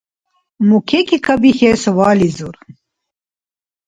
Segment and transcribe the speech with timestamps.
[0.67, 2.55] Мукеки кабихьес вализур.